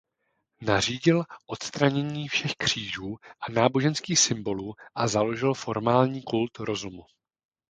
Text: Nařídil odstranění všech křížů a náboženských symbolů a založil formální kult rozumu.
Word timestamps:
Nařídil 0.61 1.23
odstranění 1.45 2.27
všech 2.27 2.51
křížů 2.57 3.17
a 3.41 3.51
náboženských 3.51 4.19
symbolů 4.19 4.73
a 4.95 5.07
založil 5.07 5.53
formální 5.53 6.21
kult 6.23 6.57
rozumu. 6.59 7.05